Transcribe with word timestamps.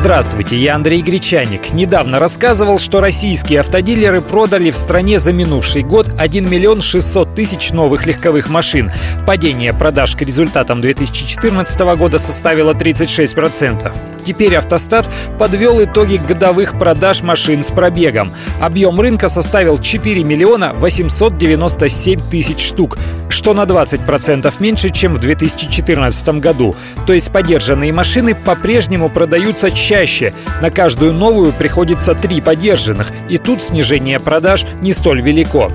Здравствуйте, 0.00 0.56
я 0.56 0.76
Андрей 0.76 1.02
Гречаник. 1.02 1.74
Недавно 1.74 2.18
рассказывал, 2.18 2.78
что 2.78 3.00
российские 3.00 3.60
автодилеры 3.60 4.22
продали 4.22 4.70
в 4.70 4.76
стране 4.78 5.18
за 5.18 5.34
минувший 5.34 5.82
год 5.82 6.08
1 6.16 6.48
миллион 6.48 6.80
600 6.80 7.34
тысяч 7.34 7.70
новых 7.70 8.06
легковых 8.06 8.48
машин. 8.48 8.90
Падение 9.26 9.74
продаж 9.74 10.16
к 10.16 10.22
результатам 10.22 10.80
2014 10.80 11.80
года 11.98 12.18
составило 12.18 12.72
36%. 12.72 13.92
Теперь 14.24 14.56
автостат 14.56 15.08
подвел 15.38 15.82
итоги 15.82 16.16
годовых 16.16 16.78
продаж 16.78 17.22
машин 17.22 17.62
с 17.62 17.70
пробегом. 17.70 18.32
Объем 18.60 18.98
рынка 19.00 19.28
составил 19.28 19.78
4 19.78 20.22
миллиона 20.24 20.72
897 20.74 22.20
тысяч 22.30 22.66
штук, 22.66 22.98
что 23.28 23.54
на 23.54 23.62
20% 23.62 24.52
меньше, 24.60 24.90
чем 24.90 25.14
в 25.14 25.20
2014 25.20 26.40
году. 26.40 26.74
То 27.06 27.12
есть 27.12 27.32
подержанные 27.32 27.92
машины 27.92 28.34
по-прежнему 28.34 29.08
продаются 29.08 29.70
чаще. 29.90 30.32
На 30.62 30.70
каждую 30.70 31.12
новую 31.12 31.52
приходится 31.52 32.14
три 32.14 32.40
подержанных, 32.40 33.10
и 33.28 33.38
тут 33.38 33.60
снижение 33.60 34.20
продаж 34.20 34.64
не 34.80 34.92
столь 34.92 35.20
велико. 35.20 35.68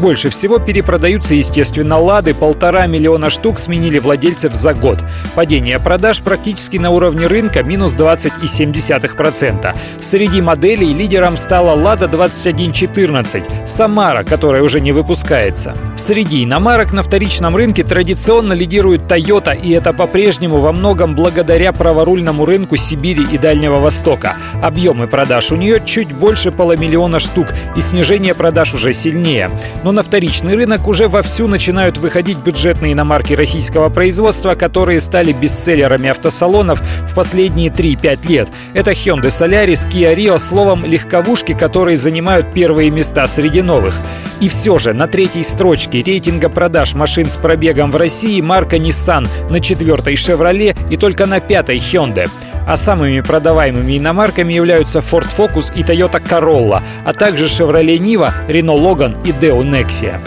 Больше 0.00 0.30
всего 0.30 0.58
перепродаются, 0.58 1.34
естественно, 1.34 1.98
«Лады». 1.98 2.32
Полтора 2.32 2.86
миллиона 2.86 3.28
штук 3.28 3.58
сменили 3.58 3.98
владельцев 3.98 4.54
за 4.54 4.72
год. 4.72 5.04
Падение 5.34 5.78
продаж 5.78 6.20
практически 6.22 6.78
на 6.78 6.90
уровне 6.90 7.26
рынка– 7.26 7.62
минус 7.64 7.96
20,7%. 7.96 9.74
Среди 10.00 10.40
моделей 10.40 10.94
лидером 10.94 11.36
стала 11.36 11.74
«Лада 11.74 12.06
2114», 12.06 13.66
«Самара», 13.66 14.24
которая 14.24 14.62
уже 14.62 14.80
не 14.80 14.92
выпускается. 14.92 15.74
Среди 15.96 16.44
иномарок 16.44 16.94
на 16.94 17.02
вторичном 17.02 17.54
рынке 17.54 17.84
традиционно 17.84 18.54
лидирует 18.54 19.02
Toyota, 19.02 19.54
и 19.54 19.70
это 19.72 19.92
по-прежнему 19.92 20.60
во 20.60 20.72
многом 20.72 21.14
благодаря 21.14 21.74
праворульному 21.74 22.46
рынку 22.46 22.76
Сибири 22.78 23.26
и 23.30 23.36
Дальнего 23.36 23.80
Востока. 23.80 24.36
Объемы 24.62 25.08
продаж 25.08 25.52
у 25.52 25.56
нее 25.56 25.82
чуть 25.84 26.14
больше 26.14 26.52
полумиллиона 26.52 27.20
штук, 27.20 27.48
и 27.76 27.82
снижение 27.82 28.34
продаж 28.34 28.72
уже 28.72 28.94
сильнее. 28.94 29.50
Но 29.84 29.89
но 29.90 29.94
на 29.94 30.02
вторичный 30.04 30.54
рынок 30.54 30.86
уже 30.86 31.08
вовсю 31.08 31.48
начинают 31.48 31.98
выходить 31.98 32.38
бюджетные 32.38 32.92
иномарки 32.92 33.32
российского 33.32 33.88
производства, 33.88 34.54
которые 34.54 35.00
стали 35.00 35.32
бестселлерами 35.32 36.10
автосалонов 36.10 36.80
в 36.80 37.12
последние 37.12 37.70
3-5 37.70 38.28
лет. 38.28 38.48
Это 38.72 38.92
Hyundai 38.92 39.30
Solaris, 39.30 39.90
Kia 39.90 40.14
Rio, 40.14 40.38
словом, 40.38 40.84
легковушки, 40.84 41.54
которые 41.54 41.96
занимают 41.96 42.52
первые 42.52 42.88
места 42.90 43.26
среди 43.26 43.62
новых. 43.62 43.96
И 44.38 44.48
все 44.48 44.78
же 44.78 44.92
на 44.92 45.08
третьей 45.08 45.42
строчке 45.42 46.02
рейтинга 46.02 46.48
продаж 46.48 46.94
машин 46.94 47.28
с 47.28 47.36
пробегом 47.36 47.90
в 47.90 47.96
России 47.96 48.40
марка 48.40 48.76
Nissan, 48.76 49.26
на 49.50 49.58
четвертой 49.58 50.14
Chevrolet 50.14 50.76
и 50.88 50.96
только 50.96 51.26
на 51.26 51.40
пятой 51.40 51.78
Hyundai 51.78 52.30
а 52.66 52.76
самыми 52.76 53.20
продаваемыми 53.20 53.98
иномарками 53.98 54.52
являются 54.52 55.00
Ford 55.00 55.28
Focus 55.36 55.72
и 55.74 55.82
Toyota 55.82 56.22
Corolla, 56.22 56.82
а 57.04 57.12
также 57.12 57.46
Chevrolet 57.46 57.98
Niva, 57.98 58.32
Renault 58.48 58.80
Logan 58.80 59.16
и 59.24 59.32
Deo 59.32 59.62
Nexia. 59.62 60.18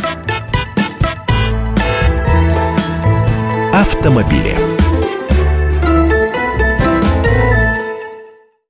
Автомобили. 3.73 4.72